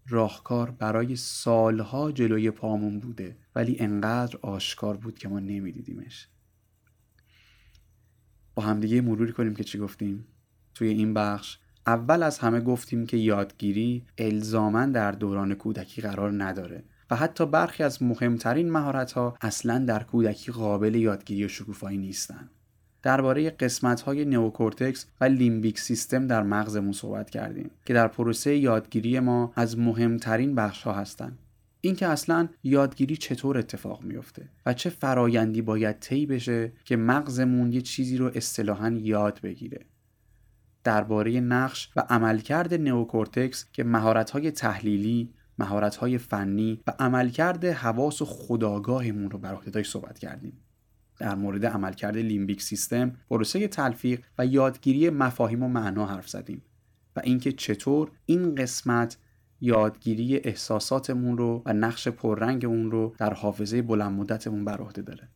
[0.08, 6.28] راهکار برای سالها جلوی پامون بوده ولی انقدر آشکار بود که ما نمیدیدیمش.
[8.54, 10.24] با همدیگه مروری کنیم که چی گفتیم
[10.74, 16.84] توی این بخش اول از همه گفتیم که یادگیری الزاما در دوران کودکی قرار نداره
[17.10, 22.50] و حتی برخی از مهمترین مهارت ها اصلا در کودکی قابل یادگیری و شکوفایی نیستن
[23.02, 29.20] درباره قسمت های نئوکورتکس و limbic system در مغزمون صحبت کردیم که در پروسه یادگیری
[29.20, 31.38] ما از مهمترین بخش ها هستند.
[31.86, 37.80] اینکه اصلا یادگیری چطور اتفاق میفته و چه فرایندی باید طی بشه که مغزمون یه
[37.80, 39.86] چیزی رو اصطلاحا یاد بگیره
[40.84, 49.30] درباره نقش و عملکرد نئوکورتکس که مهارت‌های تحلیلی، مهارت‌های فنی و عملکرد حواس و خودآگاهمون
[49.30, 50.60] رو بر عهده صحبت کردیم.
[51.18, 56.62] در مورد عملکرد لیمبیک سیستم، پروسه تلفیق و یادگیری مفاهیم و معنا حرف زدیم
[57.16, 59.16] و اینکه چطور این قسمت
[59.64, 65.28] یادگیری احساساتمون رو و نقش پررنگ اون رو در حافظه بلند مدتمون بر عهده داره.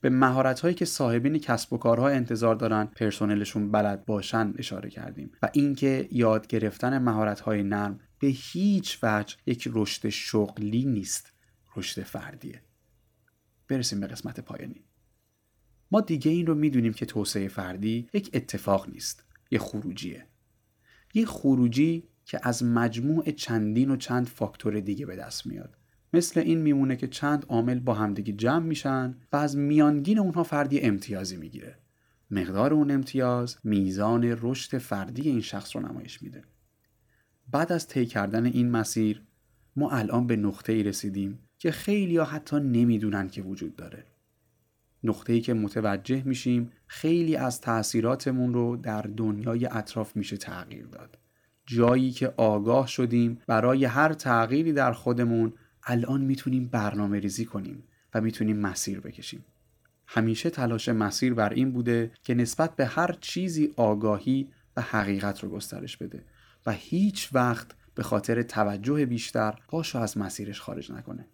[0.00, 5.32] به مهارت هایی که صاحبین کسب و کارها انتظار دارن پرسنلشون بلد باشن اشاره کردیم
[5.42, 11.32] و اینکه یاد گرفتن مهارت های نرم به هیچ وجه یک رشد شغلی نیست
[11.76, 12.62] رشد فردیه.
[13.68, 14.84] برسیم به قسمت پایانی.
[15.90, 20.26] ما دیگه این رو می‌دونیم که توسعه فردی یک اتفاق نیست یه خروجیه.
[21.14, 25.76] یه خروجی که از مجموع چندین و چند فاکتور دیگه به دست میاد.
[26.12, 30.80] مثل این میمونه که چند عامل با همدیگه جمع میشن و از میانگین اونها فردی
[30.80, 31.78] امتیازی می‌گیره.
[32.30, 36.44] مقدار اون امتیاز میزان رشد فردی این شخص رو نمایش میده.
[37.52, 39.22] بعد از طی کردن این مسیر
[39.76, 44.06] ما الان به نقطه ای رسیدیم که خیلی ها حتی نمی‌دونن که وجود داره.
[45.04, 51.19] نقطه ای که متوجه میشیم خیلی از تاثیراتمون رو در دنیای اطراف میشه تغییر داد.
[51.66, 55.52] جایی که آگاه شدیم برای هر تغییری در خودمون
[55.82, 57.82] الان می‌تونیم برنامه ریزی کنیم
[58.14, 59.44] و می‌تونیم مسیر بکشیم.
[60.06, 65.48] همیشه تلاش مسیر بر این بوده که نسبت به هر چیزی آگاهی و حقیقت رو
[65.48, 66.24] گسترش بده
[66.66, 71.26] و هیچ وقت به خاطر توجه بیشتر پاشو از مسیرش خارج نکنه.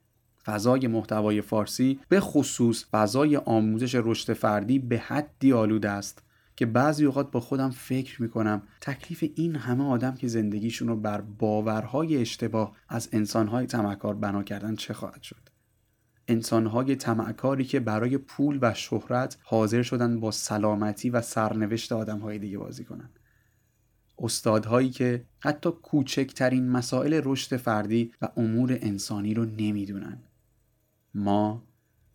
[0.44, 6.22] فضای محتوای فارسی به خصوص فضای آموزش رشد فردی به حدی آلوده است
[6.56, 11.20] که بعضی اوقات با خودم فکر می‌کنم تکلیف این همه آدم که زندگیشون رو بر
[11.20, 15.48] باورهای اشتباه از انسانهای تمکار بنا کردن چه خواهد شد؟
[16.28, 22.58] انسانهای تمکاری که برای پول و شهرت حاضر شدن با سلامتی و سرنوشت آدمهای دیگه
[22.58, 23.10] بازی کنن.
[24.18, 30.22] استادهایی که حتی کوچکترین مسائل رشد فردی و امور انسانی رو نمی‌دونن.
[31.14, 31.66] ما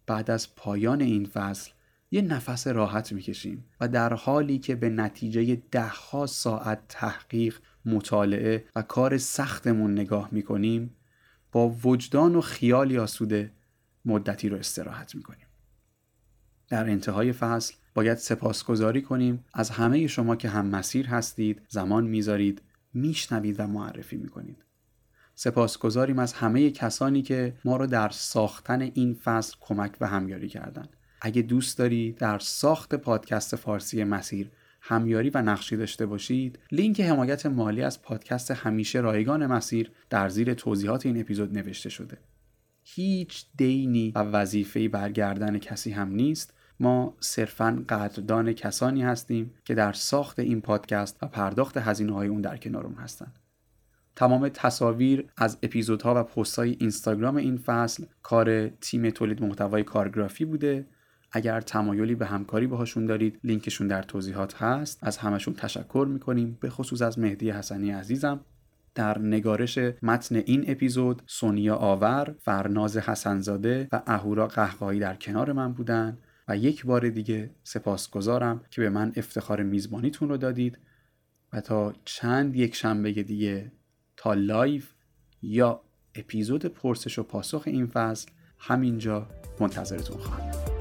[0.06, 1.72] بعد از پایان این فصل
[2.12, 8.82] یه نفس راحت می‌کشیم و در حالی که به نتیجه دهها ساعت تحقیق مطالعه و
[8.82, 10.96] کار سختمون نگاه می‌کنیم
[11.52, 13.52] با وجدان و خیالی آسوده
[14.06, 15.48] مدتی رو استراحت می‌کنیم.
[16.68, 22.62] در انتهای فصل باید سپاسگزاری کنیم از همه شما که هم مسیر هستید زمان می‌ذارید
[22.94, 24.66] میشنوید و معرفی می‌کنید.
[25.36, 30.98] سپاسگزاریم از همه کسانی که ما رو در ساختن این فصل کمک و همیاری کردند
[31.22, 34.52] اگه دوست دارید در ساخت پادکست فارسی مسیر
[34.82, 40.54] همیاری و نقشی داشته باشید لینک حمایت مالی از پادکست همیشه رایگان مسیر در زیر
[40.54, 42.18] توضیحات این اپیزود نوشته شده.
[42.84, 46.54] هیچ دینی و وظیفه‌ای برگردن کسی هم نیست.
[46.80, 52.42] ما صرفا قدردان کسانی هستیم که در ساخت این پادکست و پرداخت هزینه های اون
[52.42, 53.40] در کنارم هستند
[54.16, 60.46] تمام تصاویر از اپیزودها و پست های اینستاگرام این فصل کار تیم تولید محتوای کارگرافی
[60.46, 60.86] بوده.
[61.32, 65.00] اگر تمایلی به همکاری باهاشون دارید لینکشون در توضیحات هست.
[65.02, 66.58] از همشون تشکر می‌کنیم.
[66.62, 68.40] به خصوص از مهدی حسنی عزیزم.
[68.96, 75.74] در نگارش متن این اپیزود سونیا آور، فرناز حسنزاده و اهورا قهقایی در کنار من
[75.74, 76.18] بودن
[76.48, 80.78] و یک بار دیگه سپاسگزارم که به من افتخار میزبانیتون رو دادید
[81.54, 83.72] و تا چند یک شنبه دیگه
[84.18, 84.94] تا لایف
[85.42, 85.82] یا
[86.16, 89.28] اپیزود پرسش و پاسخ این فصل همینجا
[89.60, 90.81] منتظرتون خواهم.